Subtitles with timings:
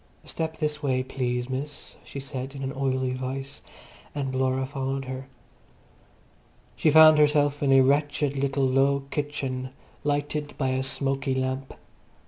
[0.25, 3.61] "Step this way, please, miss," she said in an oily voice,
[4.15, 5.27] and Laura followed her.
[6.75, 9.69] She found herself in a wretched little low kitchen,
[10.03, 11.75] lighted by a smoky lamp.